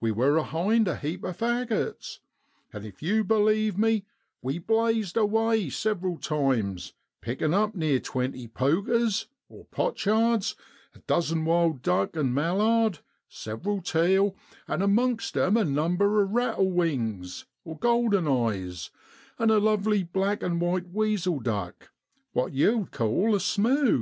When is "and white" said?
20.42-20.88